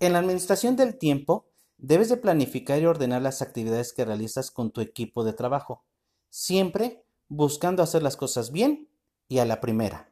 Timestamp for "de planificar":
2.08-2.80